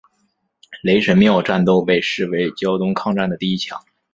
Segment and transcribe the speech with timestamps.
[0.81, 3.79] 雷神庙战斗被视为胶东抗战的第一枪。